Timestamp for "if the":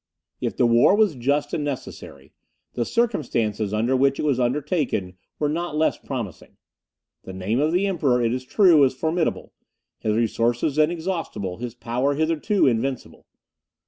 0.39-0.65